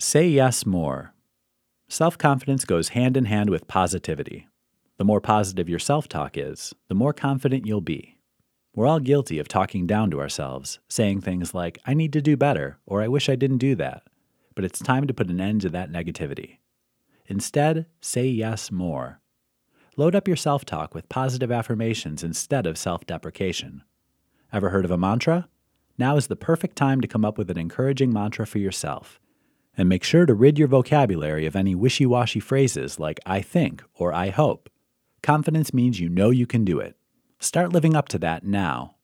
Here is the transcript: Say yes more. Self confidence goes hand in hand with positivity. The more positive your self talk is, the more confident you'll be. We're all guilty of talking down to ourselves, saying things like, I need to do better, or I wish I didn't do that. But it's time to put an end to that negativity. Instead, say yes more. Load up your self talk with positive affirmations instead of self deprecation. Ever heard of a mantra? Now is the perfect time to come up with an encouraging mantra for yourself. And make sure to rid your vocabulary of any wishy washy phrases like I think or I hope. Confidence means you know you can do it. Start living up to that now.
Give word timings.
Say 0.00 0.28
yes 0.28 0.64
more. 0.64 1.12
Self 1.88 2.16
confidence 2.16 2.64
goes 2.64 2.90
hand 2.90 3.16
in 3.16 3.24
hand 3.24 3.50
with 3.50 3.66
positivity. 3.66 4.46
The 4.96 5.04
more 5.04 5.20
positive 5.20 5.68
your 5.68 5.80
self 5.80 6.06
talk 6.06 6.38
is, 6.38 6.72
the 6.86 6.94
more 6.94 7.12
confident 7.12 7.66
you'll 7.66 7.80
be. 7.80 8.16
We're 8.76 8.86
all 8.86 9.00
guilty 9.00 9.40
of 9.40 9.48
talking 9.48 9.88
down 9.88 10.12
to 10.12 10.20
ourselves, 10.20 10.78
saying 10.88 11.22
things 11.22 11.52
like, 11.52 11.80
I 11.84 11.94
need 11.94 12.12
to 12.12 12.22
do 12.22 12.36
better, 12.36 12.78
or 12.86 13.02
I 13.02 13.08
wish 13.08 13.28
I 13.28 13.34
didn't 13.34 13.58
do 13.58 13.74
that. 13.74 14.04
But 14.54 14.64
it's 14.64 14.78
time 14.78 15.08
to 15.08 15.14
put 15.14 15.30
an 15.30 15.40
end 15.40 15.62
to 15.62 15.68
that 15.70 15.90
negativity. 15.90 16.58
Instead, 17.26 17.86
say 18.00 18.28
yes 18.28 18.70
more. 18.70 19.20
Load 19.96 20.14
up 20.14 20.28
your 20.28 20.36
self 20.36 20.64
talk 20.64 20.94
with 20.94 21.08
positive 21.08 21.50
affirmations 21.50 22.22
instead 22.22 22.68
of 22.68 22.78
self 22.78 23.04
deprecation. 23.04 23.82
Ever 24.52 24.70
heard 24.70 24.84
of 24.84 24.92
a 24.92 24.96
mantra? 24.96 25.48
Now 25.98 26.16
is 26.16 26.28
the 26.28 26.36
perfect 26.36 26.76
time 26.76 27.00
to 27.00 27.08
come 27.08 27.24
up 27.24 27.36
with 27.36 27.50
an 27.50 27.58
encouraging 27.58 28.12
mantra 28.12 28.46
for 28.46 28.58
yourself. 28.58 29.18
And 29.78 29.88
make 29.88 30.04
sure 30.04 30.26
to 30.26 30.34
rid 30.34 30.58
your 30.58 30.68
vocabulary 30.68 31.46
of 31.46 31.56
any 31.56 31.74
wishy 31.74 32.04
washy 32.04 32.40
phrases 32.40 32.98
like 32.98 33.20
I 33.24 33.40
think 33.40 33.82
or 33.94 34.12
I 34.12 34.28
hope. 34.28 34.68
Confidence 35.22 35.72
means 35.72 36.00
you 36.00 36.10
know 36.10 36.28
you 36.30 36.46
can 36.46 36.64
do 36.64 36.80
it. 36.80 36.96
Start 37.38 37.72
living 37.72 37.94
up 37.96 38.08
to 38.08 38.18
that 38.18 38.44
now. 38.44 38.96